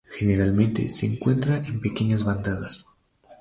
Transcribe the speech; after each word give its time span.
Generalmente 0.09 0.89
se 0.89 1.05
encuentra 1.05 1.57
en 1.57 1.79
pequeñas 1.79 2.23
bandadas. 2.23 2.87